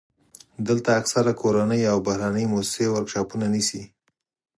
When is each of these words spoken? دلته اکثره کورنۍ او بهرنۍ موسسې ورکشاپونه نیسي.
دلته 0.67 0.89
اکثره 1.01 1.33
کورنۍ 1.41 1.81
او 1.91 1.97
بهرنۍ 2.07 2.45
موسسې 2.53 2.85
ورکشاپونه 2.89 3.45
نیسي. 3.53 3.83